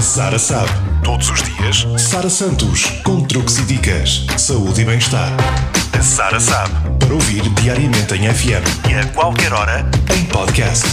[0.00, 0.70] A Sara sabe.
[1.04, 5.30] Todos os dias, Sara Santos, com truques e dicas, saúde e bem-estar.
[5.92, 6.72] A Sara sabe.
[6.98, 9.84] Para ouvir diariamente em FM e a qualquer hora
[10.16, 10.86] em podcast.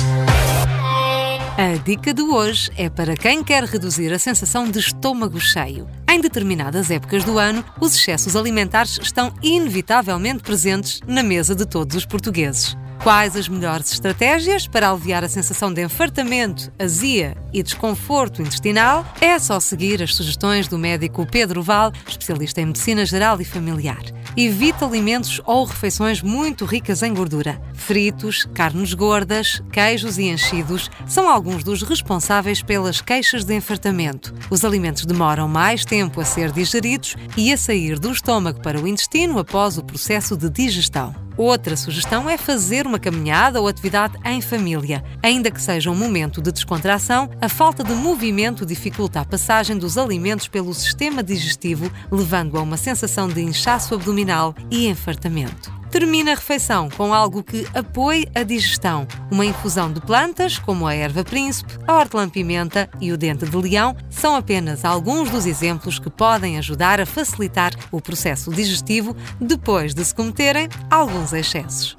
[1.57, 5.87] A dica de hoje é para quem quer reduzir a sensação de estômago cheio.
[6.11, 11.95] Em determinadas épocas do ano, os excessos alimentares estão inevitavelmente presentes na mesa de todos
[11.95, 12.75] os portugueses.
[13.03, 19.05] Quais as melhores estratégias para aliviar a sensação de enfartamento, azia e desconforto intestinal?
[19.21, 24.01] É só seguir as sugestões do médico Pedro Val, especialista em medicina geral e familiar.
[24.35, 27.61] Evite alimentos ou refeições muito ricas em gordura.
[27.73, 34.33] Fritos, carnes gordas, queijos e enchidos são alguns dos responsáveis pelas queixas de enfartamento.
[34.49, 38.87] Os alimentos demoram mais tempo a ser digeridos e a sair do estômago para o
[38.87, 41.26] intestino após o processo de digestão.
[41.37, 45.03] Outra sugestão é fazer uma caminhada ou atividade em família.
[45.21, 49.97] Ainda que seja um momento de descontração, a falta de movimento dificulta a passagem dos
[49.97, 55.76] alimentos pelo sistema digestivo, levando a uma sensação de inchaço abdominal e enfartamento.
[55.89, 59.07] Termina a refeição com algo que apoie a digestão.
[59.31, 63.95] Uma infusão de plantas, como a erva príncipe, a hortelã-pimenta e o dente de leão,
[64.09, 70.03] são apenas alguns dos exemplos que podem ajudar a facilitar o processo digestivo depois de
[70.03, 71.95] se cometerem alguns excessos.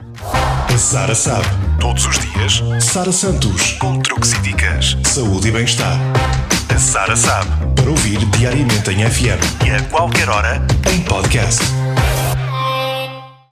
[0.76, 1.46] Sara sabe.
[1.80, 5.98] Todos os dias, Sara Santos, com truques e dicas, saúde e bem-estar.
[6.68, 7.50] A Sara sabe.
[7.74, 11.77] Para ouvir diariamente em FM e a qualquer hora em podcast.